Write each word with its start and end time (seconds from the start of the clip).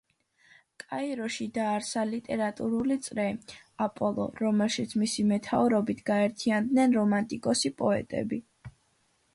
კაიროში 0.83 1.45
დააარსა 1.57 2.05
ლიტერატურული 2.13 2.97
წრე 3.09 3.27
„აპოლო“, 3.87 4.27
რომელშიც 4.45 4.97
მისი 5.03 5.27
მეთაურობით 5.35 6.03
გაერთიანდნენ 6.13 6.99
რომანტიკოსი 7.01 7.77
პოეტები. 7.85 8.45